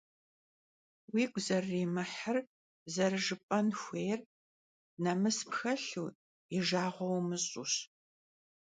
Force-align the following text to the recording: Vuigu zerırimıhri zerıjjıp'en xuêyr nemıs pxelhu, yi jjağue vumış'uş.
Vuigu 1.11 1.39
zerırimıhri 1.45 2.41
zerıjjıp'en 2.93 3.67
xuêyr 3.81 4.19
nemıs 5.03 5.37
pxelhu, 5.49 6.05
yi 6.51 6.59
jjağue 6.67 7.07
vumış'uş. 7.11 7.73